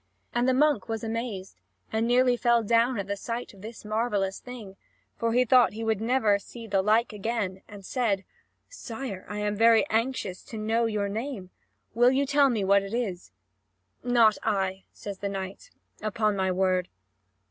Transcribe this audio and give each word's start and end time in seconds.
And 0.33 0.49
the 0.49 0.53
monk 0.55 0.89
was 0.89 1.03
amazed, 1.03 1.59
and 1.93 2.07
nearly 2.07 2.35
fell 2.35 2.63
down 2.63 2.97
at 2.97 3.05
the 3.05 3.15
sight 3.15 3.53
of 3.53 3.61
this 3.61 3.85
marvellous 3.85 4.39
thing; 4.39 4.75
for 5.15 5.31
he 5.31 5.45
thought 5.45 5.73
he 5.73 5.83
would 5.83 6.01
never 6.01 6.39
see 6.39 6.65
the 6.65 6.81
like 6.81 7.13
again, 7.13 7.61
and 7.67 7.85
said: 7.85 8.23
"Sire, 8.67 9.27
I 9.29 9.37
am 9.37 9.55
very 9.55 9.85
anxious 9.91 10.41
to 10.45 10.57
know 10.57 10.87
your 10.87 11.07
name. 11.07 11.51
Will 11.93 12.09
you 12.09 12.25
tell 12.25 12.49
me 12.49 12.63
what 12.63 12.81
it 12.81 12.95
is?" 12.95 13.29
"Not 14.03 14.39
I," 14.41 14.85
says 14.91 15.19
the 15.19 15.29
knight, 15.29 15.69
"upon 16.01 16.35
my 16.35 16.51
word." 16.51 16.87